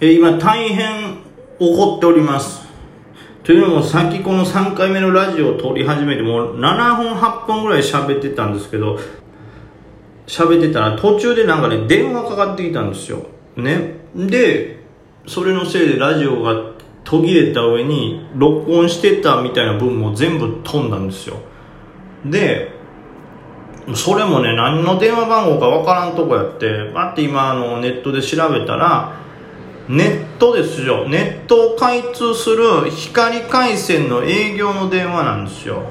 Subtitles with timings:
[0.00, 1.18] え今大変
[1.58, 2.68] 怒っております。
[3.42, 8.98] というのもさっきこの3回目のラジオを撮り始めてもう7本8本ぐらい喋ってたんですけど
[10.26, 13.24] 喋ってたら途中でなんかね電話かかってきたんですよ。
[13.56, 13.94] ね。
[14.14, 14.78] で
[15.26, 16.54] それのせいでラジオが
[17.02, 21.38] 途切れた上に録音してたみたいな分も全部飛んだんですよ。
[22.24, 22.70] で
[23.94, 29.26] それもね何の電話番号かわからんとこやってパッて今あのネットで調べたら
[29.88, 31.08] ネットですよ。
[31.08, 35.82] ネットを開通する光回線の営業の電話なんですよ。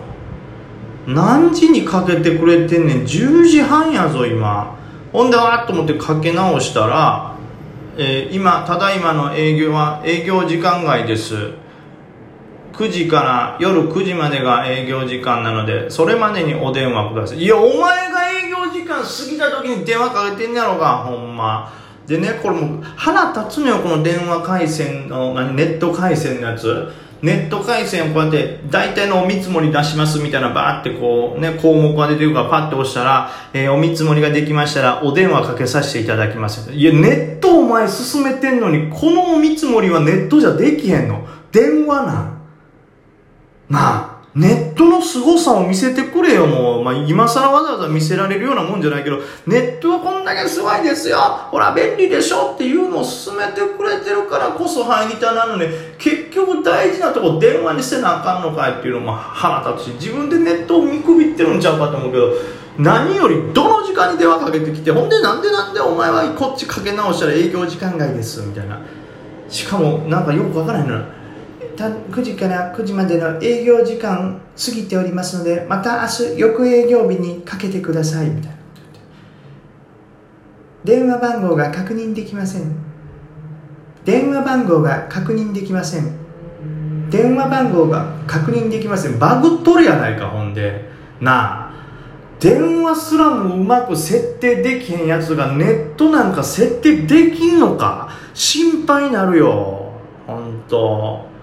[1.08, 2.98] 何時にかけてくれてんねん。
[3.04, 4.78] 10時半やぞ今。
[5.12, 7.36] ほんでわーっと思ってかけ直したら、
[7.98, 11.54] えー、今ただいまの営業は営業時間外です。
[12.74, 17.40] 9時から夜9時までが営業時間なのでそれまでにお電話ください。
[17.40, 21.74] いやお前が営業時間過ぎた時に電話かけてんねやろがほんま。
[22.08, 26.92] でねこれも腹立つのよこの電話回線の何ネット回線のやつ。
[27.20, 36.72] ネット回線をこうやって大体のお見積もり出しますみたいなバーってこうね項目が出てるからパッて押したら、えー、お見積もりができましたらお電話かけさせていただきます。
[36.72, 41.28] いやネットお前進めてんのにこのお見積もりはネットじゃできへんの。
[41.52, 42.42] 電話なん。
[43.70, 46.84] なあネットの凄さを見せてくれよ、もう。
[46.84, 51.18] まあ、今更わざわざ見せられるようなもんじゃないけど、ネットはこんだけすごいですよ
[51.50, 62.34] ほら、便利でしょっていうのを進めてくれてるからこそ入りたなのに、結局大事なとこ電話にせなあかんのかいっていうのも腹立つし、自分でネットを見くびってるんちゃうかと思うけど、
[62.78, 68.80] 何よりどの時間に電話かけてきて、ほんでなんでなんでお前はこっちかけ直したら営業時間外です、みたいな。
[69.50, 71.17] しかも、なんかよくわからないの
[71.86, 78.58] 9時から9時までの営業時間過ぎておりますのでまた明日翌営業日にかけてくださいみたいな。
[80.84, 82.76] 電話番号が確認できません。
[84.06, 86.16] 電話番号が確認できません。
[87.10, 89.20] 電話番号が確認できません。
[89.20, 90.90] バグっとるやないかほんで。
[91.20, 91.68] なあ。
[92.40, 98.10] 電話すらもうまく設定できへんやつがネットなんか設定できんのか。
[98.34, 99.92] 心配になるよ。
[100.26, 101.37] 本当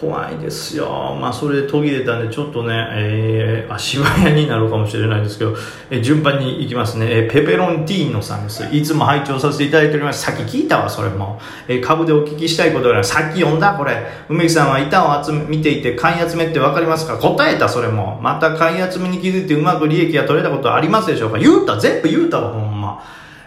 [0.00, 1.18] 怖いですよ。
[1.20, 5.56] まあ、それで途切れたんで、ちょっとね、えー、足早になるかもしれないですけど、
[5.90, 7.06] えー、順番に行きますね。
[7.08, 8.64] えー、ペペロンティーノさんです。
[8.70, 10.22] いつも拝聴させていただいております。
[10.22, 11.40] さっき聞いたわ、それも。
[11.66, 14.06] えー、株でお聞きしたいことがさっき読んだ、これ。
[14.28, 17.18] 梅木さんは板を集め、見ていて、買い集めってわかりますか？
[17.18, 18.20] 答えた、それも。
[18.22, 21.38] また買い集めに気づいてうまく利益が取れたことはありますでしょうか？
[21.38, 23.02] 言うた、全部言うたわ、ほんま。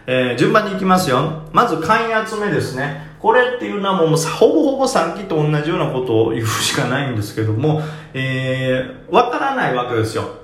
[0.07, 1.44] えー、順番に行きますよ。
[1.51, 3.12] まず買い集めですね。
[3.19, 7.81] これっていうのはもうほぼほぼさっきと同じようなことを言うしかないんですけども、
[8.13, 10.41] えー、わからないわけですよ。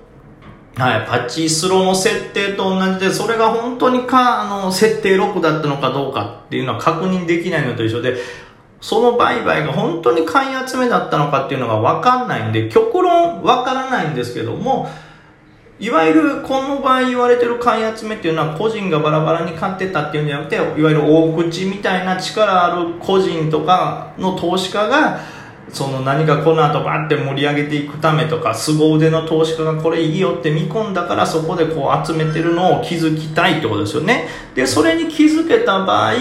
[0.77, 8.17] はい、パチスローの設定と同じで、それが本当にか、あの、設定6だったのかどうかっていうのは確認できないのと一緒で、
[8.79, 14.87] その売買が本当に買い集めだったのかっていうのがわかんないんで、極論わからないんですけども、
[15.79, 25.19] いわゆるこの場合言われてる買い集めっていうのは個人がバラバラに買ってたっていうんじゃなくていわゆる大口みたいな力ある個人とかの投資家が
[25.71, 34.27] その何かこの後バーって盛り上げていくためとか凄腕の投資家がこれいいよって見込んだからそこでこう集めてるのを気づきたいってことですよね。
[34.55, 36.13] でそれに気づけた場合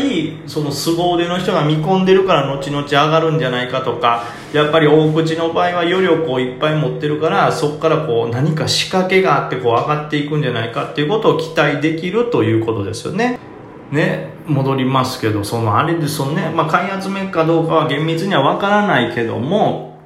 [0.46, 13.38] その凄腕の人が見込んでるから後々上がるんじゃないかとかやっぱり大口の場合は余力をいっぱい持ってるからそこからこう何か仕掛けがあってこう上がっていくんじゃないかっていうことを期待できるということですよね。
[13.90, 19.98] ね、戻りますけど、そのあれですよね、まあ、買い集めかどうかは厳密にはわからないけども、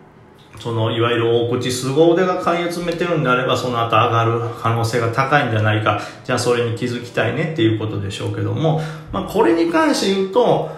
[0.59, 6.01] そのいわゆる大口凄腕が買い集めてるんであればその後上がる可能性が高いんじゃないか。
[6.25, 8.81] じゃあそれに気づきたいねっていうことでしょうけども、
[9.11, 10.71] まあ、これに関して言うと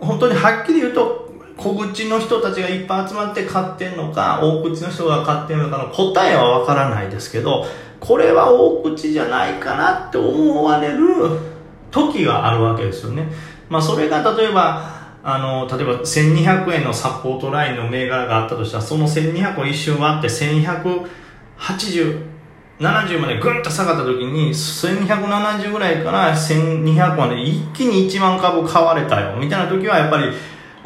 [0.00, 7.66] 本当にはっきり言うと小口の人たちがいっぱい集まって買ってんのか大口の人が買ってんのかの答えはわからないですけど
[7.98, 11.04] これは大口じゃないかなって思われる
[11.90, 13.28] 時があるわけですよね。
[13.68, 22.22] まあ、それが例えば、あの、例えば1200円のサポートラインの銘柄があったとしたら、その1200を一瞬割って1180、
[22.78, 30.32] 70までぐんと下がった時に、1270ぐらいから1200まで一気に1万株買われたよ、みたいな時はやっぱり、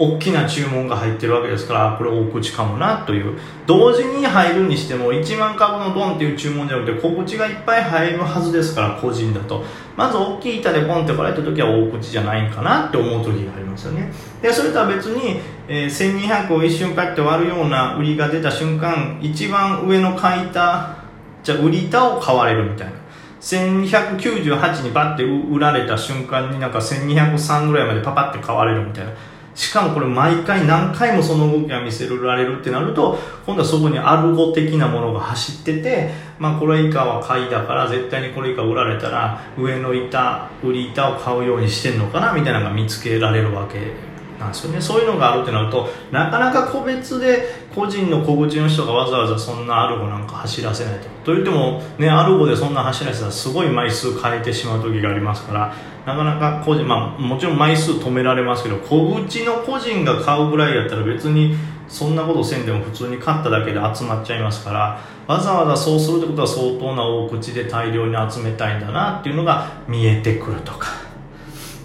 [0.03, 3.39] 大きな注文が入ってるわけですからこれ大口かもなという。
[3.69, 9.65] 同時に入るにしても1万株のドンっていう注文じゃなくて小口がいっぱい入るはずですから個人だと。
[9.97, 14.13] まず大きい板でポンって来られた時は大口じゃないんかなって思う時がありますよね。
[14.43, 20.97] でそれとは別に、えー、1200を一瞬パッて割るような売りが出た瞬間一番上の買い板
[21.45, 22.93] じゃ売り板を買われるみたいな。
[23.41, 29.13] 1298にバッて売られた瞬間になんか1203ぐらいまでパパって買われるみたいな。
[29.55, 43.93] しかもこれ毎回何回もその動きが見せられるってなると今度はそこにアルゴ的なものが走ってて、まあ、これ以下は買いだから絶対にこれ以下売られたら上の板売り板を買うようにしてんのかなみたいなのが見つけられるわけ
[44.39, 44.81] なんですよね。
[44.81, 51.09] そういうのがあるってなるとなかなか個別で個人の小口の人がわざわざそんなアルゴなんか走らせないと。
[51.25, 55.75] といってもねアルゴでそんな走らせたらすごい枚数変えてしまう時がありますから
[56.07, 61.55] なかなか個人まあもちろん枚数止められますけど小口の個人が買うぐらいやったら別に
[61.89, 71.03] そんなことせんでも普通に買っただけで集まっちゃいますからわざわざそうするってことは相当な大口で大量に集めたいんだなっていうのが見えてくるとか。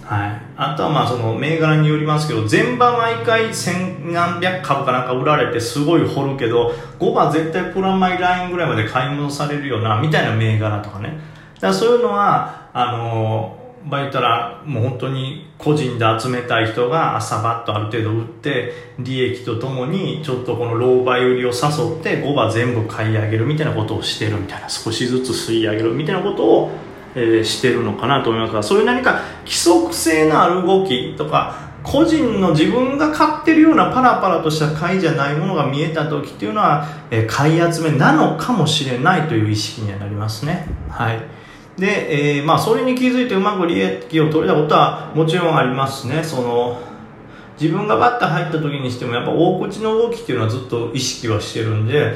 [0.08, 11.18] はい、あとはまあその銘柄によりますけど全場毎回千何百株かなんか売られてすごい掘るけど5番絶対プラマイラインぐらいまで買い戻されるよなみたいな銘柄とかね。
[11.56, 13.57] だからそういうのはあの場
[13.96, 26.70] 合言ったらもう本当に個人で集めたい人が朝バッとある程度売って利益とともにちょっとこの老媒売りを誘って5番全部買い上げるみたいなことをしてるみたいな少しずつ吸い上げるみたいなことを
[27.14, 40.66] えー、してるのかなと思いますがそういう何か規則性のある動きとか個人の自分が買ってるようなパラパラとした買いじゃないものが見えた時っていうのは、えー、買い集めなのかもしれないという意識にはなりますね。
[40.90, 41.22] はい。
[41.78, 46.22] で、えー、まあそれに気づいてうまく利益を取れたことはもちろんありますしね。
[46.24, 46.80] その、
[47.60, 52.14] 自分がバッター入った時にしてもやっぱ大口の動きっていうのはずっと意識はしてるんで、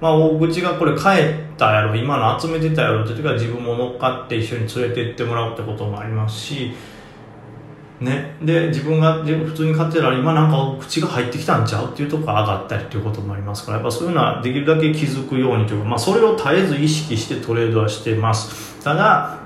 [0.00, 6.72] まあ、大口がこれ帰ったやろ今の集めてたやろって時は自分も乗っかって一緒に連れて行ってもらうってこともありますし、
[8.00, 18.82] ね、で自分が普通に買ってたら今なんか口が入ってきたんちゃうっていうとこが上がったりっていうこともありますからやっぱそういうのはできるだけ気づくようにというか、まあ、それを絶えず意識してトレードはしてます。
[18.82, 19.40] ただ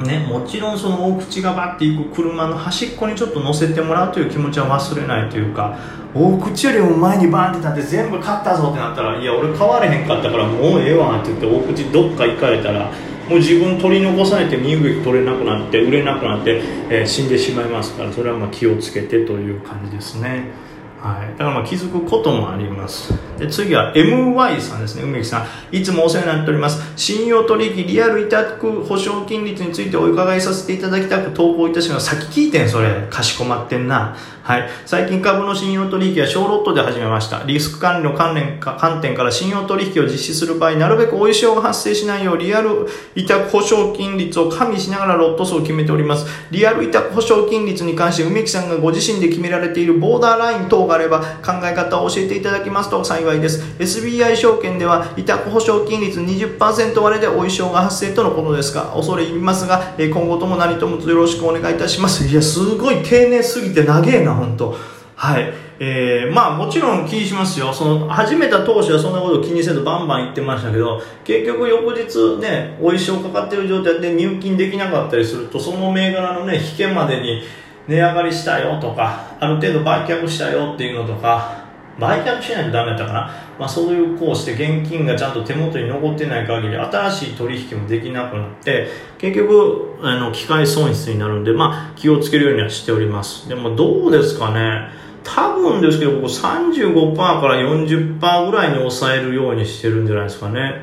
[0.00, 5.78] ね、もちろんその大口がバッていく車の端っこにちょっと乗せてもらうという気持ちは忘れないというか
[6.12, 12.90] 大口よりも前にバーンって立って全部買ったぞってなったらいや俺買われへんかったからもうええわって言って大口どっか行かれたら
[13.28, 20.63] もう自分取り残されて身動き取れなくなって売れなくなって、えー、死んでしまいますからそれはま気をつけてという感じですね。
[21.04, 23.12] はい、だからまあ気づくこともあります。
[23.38, 25.02] で次は MY さんですね。
[25.02, 25.76] 梅木さん。
[25.76, 26.80] いつもお世話になっております。
[26.96, 32.06] 信用取引リアル委託保証金率についてお伺いさせていただきたく投稿いたします。
[32.06, 33.06] さっき聞いてんそれ。
[33.10, 34.16] かしこまってんな。
[34.44, 34.68] はい。
[34.86, 37.42] 最近株の信用取引は小ロットで始めました。
[37.44, 46.26] リスク管理の関連か観点から信用取引を実施する場合、なるべくお衣装が発生しないよう、リアル委託保証金率を加味しながらロット数を決めております。
[46.50, 53.62] リアル委託保証金率に関して、梅木さんがご自身で決められているボーダーライン等があれば、考え方を教えていただきますと幸いです。
[53.78, 62.26] SBI 証券では、委託保証金率20%割れでお衣装が発生とのことですが、恐れ入りますが、今後とも何ともよろしくお願いいたします。
[62.26, 64.34] いや、すごい丁寧すぎて長えな。
[64.34, 64.76] 本当
[65.16, 65.52] はい。
[65.80, 67.72] えー、まあもちろん気にしますよ。
[67.72, 77.42] その、始めた当初はそんなこと気にせずバンバン言ってましたけど、結局翌日ね、お衣装かかってる状態で入金できなかったりすると、その銘柄のね、引けまでに
[77.88, 81.64] 値上がりしたよとか、ある程度売却したよっていうのとか、
[81.98, 83.20] 売却しないとダメだったかな、
[83.58, 88.88] まあ、そういうこうして現金がちゃんと手元に残ってない限り新しい取引もできなくなって
[89.18, 93.48] 結局あの機械損失になるんで、まあ、気をつけるようにはしております。
[93.48, 94.88] でもどうですかね。
[95.22, 100.82] 多分ですけどここ35%から40%ぐらいに抑えるようにしてるんじゃないですかね。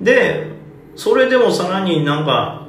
[0.00, 0.46] で
[0.94, 2.65] それでもさらになんか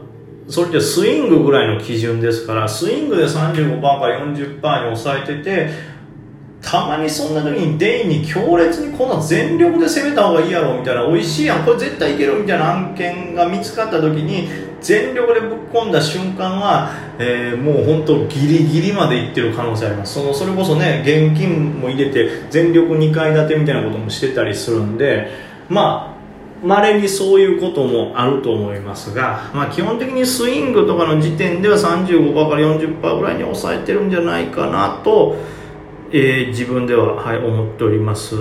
[0.49, 4.61] それってスイングぐらいの基準ですからスイングで35%から40%に
[4.97, 5.97] 抑えてて
[6.61, 11.63] たまにそんな時にデイに強烈にこんな全力で攻めた方がいいやろみたいな美味しいやん。
[11.63, 14.49] これ絶対いけるみたいな案件が見つかった時に
[14.81, 20.15] 全力でぶっ込んだ瞬間は、えー、もう本当ギリギリまでいってる可能性あります。
[20.15, 25.29] そのそれこそね現金も入れて全力2階建てみたいなこともしてたりするんで
[25.69, 26.16] まあ
[26.63, 35.35] 稀にそういうこともあると思いますが、まあ、基本的にスイングとかの時点では35%から40%ぐらいに抑えてるんじゃないかなと
[36.09, 38.35] えー、自分では、はい、思っております。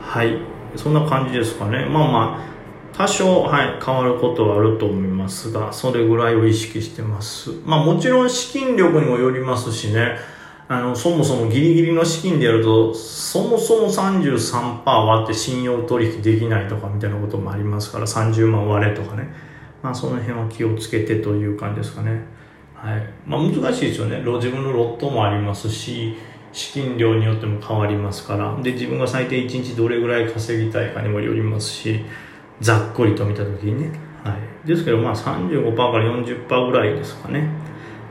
[0.00, 0.38] はい。
[0.74, 1.84] そんな感じですかね。
[1.86, 7.50] まあまあ多少、はい、変わることはあると思いますがそれぐらいを意識してます。
[7.66, 10.16] まあもちろん資金力にもよりますしね。
[10.68, 19.28] あのそもそもギリギリの資金でやるとそもそも33%割って信用取引できないとかみたいなこともありますから30万割れとかね。
[19.82, 22.24] まあその辺は気をつけてという感じですかね。
[22.74, 23.02] はい。
[23.26, 24.18] まあ、難しいですよね。
[24.18, 26.16] 自分のロットもありますし
[26.52, 28.56] 資金量によっても変わりますから。
[28.60, 32.04] で自分が最低1日どれぐらい稼ぎたいかにもよりますし
[32.60, 37.48] ざっくりと見た時にね、はい、ですけどまあ35%から40%ぐらいですかね。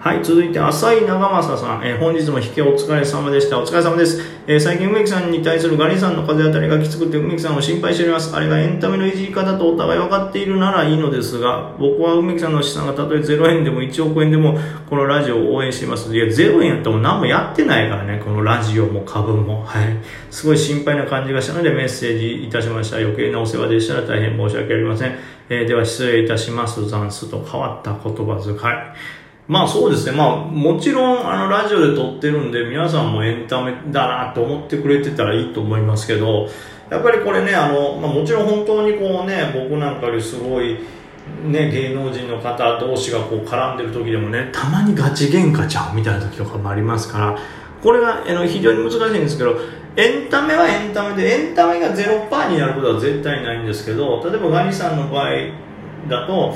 [0.06, 3.60] はい続いて浅井長政さん、えー、本日も引きお疲れ様でした。
[3.60, 8.36] お疲れ様です、えー、最近梅木さんに対するガリさんの風当たりがきつくて梅木さんを心配しております。
[8.36, 16.16] あれがエンタメのいじり方とお互い分かっているならいいのですが僕は梅木さんの資産がたとえ0円でも1億円でもこのラジオを応援しています。
[16.16, 19.66] いや0円やっても何もやってないからねこのラジオも株も。
[19.66, 19.88] はい。
[20.30, 22.98] すごい心配な感じがしたのでメッセージいたしました。
[22.98, 25.18] 余計なお世話でしたら大変申し訳ありません、
[25.50, 26.88] えー、では失礼いたします。
[26.88, 29.25] 残数と変わった言葉遣い。
[29.48, 30.12] まあそうですね。
[30.12, 36.48] まあもちろんあのラジオで撮ってるんで皆さんもエンタメだなと思ってくれてたらいいと思いますけど、
[36.90, 40.80] やっぱりこれね、あの、まあ、もちろん本当にこうね、僕なんかよりすごい
[41.44, 47.38] ね、芸能人の方同士がこう絡んでる時でもね、たまにガチ喧嘩ちゃうみたいな時とかもありますから、
[47.82, 49.56] これがあの非常に難しいんですけど、
[49.96, 55.30] エンタメはエンタメで、エンタメが0%になることは絶対ないんですけど、例えばガニさんの場合
[56.10, 56.56] だと、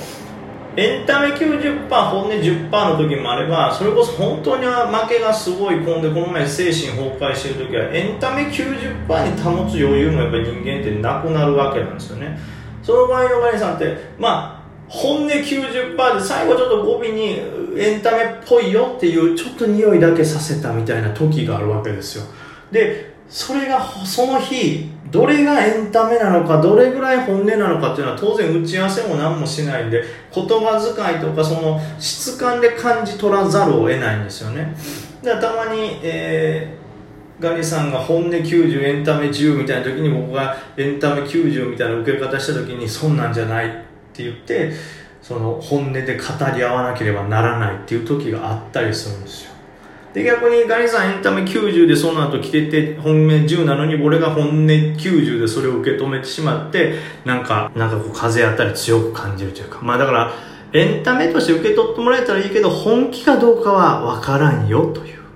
[0.80, 12.40] エンタメ90%本音10%の時もあればそれこそ本当に負けがすごい込んでこの前精神崩壊してる時はエンタメ90%に保つ余裕もやっぱり人間ってなくなるわけなんですよね。
[12.82, 17.42] その場合のガニさんってまあ本音90%で最後ちょっと語尾に
[17.78, 22.24] エンタメっぽいよっていうちょっと匂いだけさせたみたいな時があるわけですよ。
[22.72, 34.76] でそれがその日どれがエンタメなのかどれぐらい本音なのかっていうのは当然打ち合わせも何もしないんで言葉遣いとかその質感で感じ取らざるを得ないんですよね。
[35.24, 43.72] だからたまに、えー、ガリさんが本音90エンタメ10みたいな時に僕がエンタメ90みたいな受け方した時にそんなんじゃないっ
[44.14, 44.72] て言って
[45.22, 46.24] その本音で語
[46.56, 49.59] り合わなければならないっていう時があったりするんですよ。
[50.14, 59.80] で逆にガリさんエンタメ90でその後来てて本命10なのに俺が本音90でそれを受け止めてしまってなんかなんかこう風当たり強く感じるというか。
[59.82, 60.34] まあだから
[60.74, 65.19] エンタメとして受け取ってもらえたらいいけど本気かどうかはわからんよという。